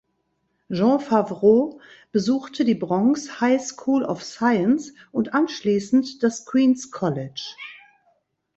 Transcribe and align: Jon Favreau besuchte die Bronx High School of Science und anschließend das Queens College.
Jon 0.67 0.99
Favreau 0.99 1.79
besuchte 2.11 2.65
die 2.65 2.73
Bronx 2.73 3.39
High 3.39 3.61
School 3.61 4.03
of 4.03 4.23
Science 4.23 4.95
und 5.11 5.35
anschließend 5.35 6.23
das 6.23 6.43
Queens 6.47 6.89
College. 6.89 7.53